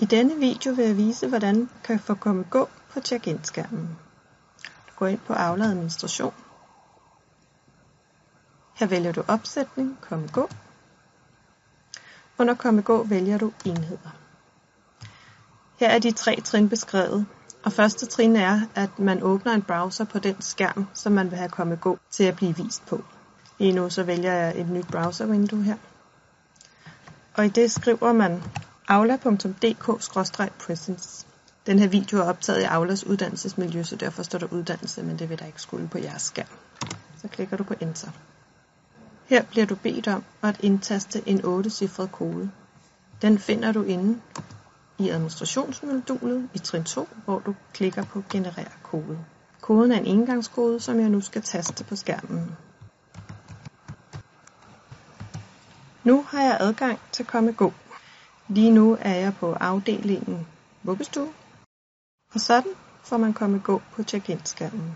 I 0.00 0.04
denne 0.04 0.36
video 0.36 0.72
vil 0.72 0.84
jeg 0.84 0.96
vise, 0.96 1.28
hvordan 1.28 1.60
du 1.60 1.68
kan 1.84 1.98
få 1.98 2.14
komme 2.14 2.44
gå 2.50 2.68
på 2.92 3.00
check-in-skærmen. 3.00 3.98
Du 4.88 4.92
går 4.96 5.06
ind 5.06 5.18
på 5.26 5.32
Aula 5.32 5.64
Administration. 5.64 6.34
Her 8.74 8.86
vælger 8.86 9.12
du 9.12 9.24
opsætning, 9.28 9.98
komme 10.00 10.28
gå. 10.28 10.48
Under 12.38 12.54
komme 12.54 12.82
gå 12.82 13.02
vælger 13.02 13.38
du 13.38 13.52
enheder. 13.64 14.10
Her 15.80 15.88
er 15.88 15.98
de 15.98 16.12
tre 16.12 16.40
trin 16.40 16.68
beskrevet, 16.68 17.26
og 17.64 17.72
første 17.72 18.06
trin 18.06 18.36
er, 18.36 18.60
at 18.74 18.98
man 18.98 19.22
åbner 19.22 19.52
en 19.52 19.62
browser 19.62 20.04
på 20.04 20.18
den 20.18 20.36
skærm, 20.40 20.86
som 20.94 21.12
man 21.12 21.30
vil 21.30 21.38
have 21.38 21.50
komme 21.50 21.76
gå 21.76 21.98
til 22.10 22.24
at 22.24 22.36
blive 22.36 22.56
vist 22.56 22.86
på. 22.86 23.04
Lige 23.58 23.72
nu 23.72 23.90
så 23.90 24.02
vælger 24.02 24.32
jeg 24.32 24.60
et 24.60 24.68
nyt 24.68 24.86
browservindue 24.86 25.62
her. 25.62 25.76
Og 27.34 27.46
i 27.46 27.48
det 27.48 27.72
skriver 27.72 28.12
man 28.12 28.42
aula.dk-presence. 28.90 31.26
Den 31.66 31.78
her 31.78 31.88
video 31.88 32.18
er 32.18 32.22
optaget 32.22 32.60
i 32.60 32.64
Aulas 32.64 33.06
uddannelsesmiljø, 33.06 33.82
så 33.82 33.96
derfor 33.96 34.22
står 34.22 34.38
der 34.38 34.52
uddannelse, 34.52 35.02
men 35.02 35.18
det 35.18 35.30
vil 35.30 35.38
der 35.38 35.46
ikke 35.46 35.62
skulle 35.62 35.88
på 35.88 35.98
jeres 35.98 36.22
skærm. 36.22 36.46
Så 37.22 37.28
klikker 37.28 37.56
du 37.56 37.64
på 37.64 37.74
Enter. 37.80 38.10
Her 39.26 39.42
bliver 39.42 39.66
du 39.66 39.74
bedt 39.74 40.08
om 40.08 40.24
at 40.42 40.60
indtaste 40.60 41.28
en 41.28 41.40
8-cifret 41.40 42.08
kode. 42.12 42.50
Den 43.22 43.38
finder 43.38 43.72
du 43.72 43.82
inde 43.82 44.20
i 44.98 45.08
administrationsmodulet 45.08 46.48
i 46.54 46.58
trin 46.58 46.84
2, 46.84 47.08
hvor 47.24 47.38
du 47.38 47.54
klikker 47.72 48.04
på 48.04 48.22
Generer 48.30 48.64
kode. 48.82 49.18
Koden 49.60 49.92
er 49.92 49.98
en 49.98 50.06
engangskode, 50.06 50.80
som 50.80 51.00
jeg 51.00 51.08
nu 51.08 51.20
skal 51.20 51.42
taste 51.42 51.84
på 51.84 51.96
skærmen. 51.96 52.56
Nu 56.04 56.24
har 56.28 56.42
jeg 56.42 56.56
adgang 56.60 56.98
til 57.12 57.24
komme 57.24 57.52
gå. 57.52 57.72
Lige 58.50 58.70
nu 58.70 58.96
er 59.00 59.14
jeg 59.14 59.34
på 59.40 59.52
afdelingen 59.52 60.46
vuggestue, 60.82 61.32
og 62.34 62.40
sådan 62.40 62.72
får 63.02 63.16
man 63.16 63.32
komme 63.32 63.58
gå 63.58 63.82
på 63.92 64.02
check-in 64.02 64.40
skærmen. 64.44 64.94